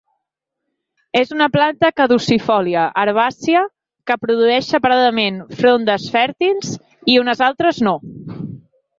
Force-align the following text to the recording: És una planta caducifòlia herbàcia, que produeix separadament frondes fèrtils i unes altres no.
És 1.19 1.31
una 1.33 1.47
planta 1.55 1.89
caducifòlia 1.99 2.85
herbàcia, 3.01 3.61
que 4.11 4.17
produeix 4.23 4.69
separadament 4.75 5.37
frondes 5.59 6.07
fèrtils 6.15 6.73
i 7.15 7.19
unes 7.25 7.45
altres 7.49 7.83
no. 7.89 7.95